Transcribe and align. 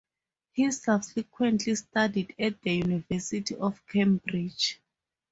He 0.53 0.71
subsequently 0.71 1.75
studied 1.75 2.33
at 2.39 2.59
the 2.63 2.71
University 2.73 3.53
of 3.55 3.85
Cambridge. 3.85 4.79